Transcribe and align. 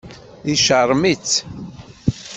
Yecṛem-itt. 0.49 1.33